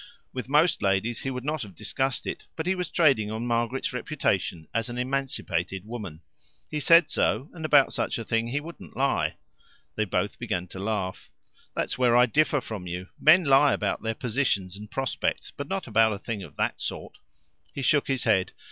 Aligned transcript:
With 0.33 0.49
most 0.49 0.81
ladies 0.81 1.19
he 1.19 1.29
would 1.29 1.45
not 1.45 1.61
have 1.61 1.75
discussed 1.75 2.25
it, 2.25 2.47
but 2.55 2.65
he 2.65 2.73
was 2.73 2.89
trading 2.89 3.29
on 3.29 3.45
Margaret's 3.45 3.93
reputation 3.93 4.67
as 4.73 4.89
an 4.89 4.95
emanicipated 4.97 5.85
woman. 5.85 6.21
"He 6.67 6.79
said 6.79 7.11
so, 7.11 7.51
and 7.53 7.65
about 7.65 7.93
such 7.93 8.17
a 8.17 8.23
thing 8.23 8.47
he 8.47 8.59
wouldn't 8.59 8.97
lie." 8.97 9.35
They 9.93 10.05
both 10.05 10.39
began 10.39 10.65
to 10.69 10.79
laugh. 10.79 11.29
"That's 11.75 11.99
where 11.99 12.17
I 12.17 12.25
differ 12.25 12.61
from 12.61 12.87
you. 12.87 13.09
Men 13.19 13.43
lie 13.43 13.73
about 13.73 14.01
their 14.01 14.15
positions 14.15 14.75
and 14.75 14.89
prospects, 14.89 15.51
but 15.51 15.67
not 15.67 15.85
about 15.85 16.13
a 16.13 16.17
thing 16.17 16.41
of 16.41 16.55
that 16.55 16.81
sort." 16.81 17.19
He 17.71 17.83
shook 17.83 18.07
his 18.07 18.23
head. 18.23 18.53